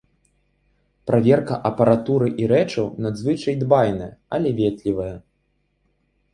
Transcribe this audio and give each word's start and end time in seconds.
Праверка 1.11 1.59
апаратуры 1.71 2.31
і 2.43 2.49
рэчаў 2.53 2.87
надзвычай 3.09 3.55
дбайная, 3.63 4.11
але 4.39 4.49
ветлівая. 4.65 5.11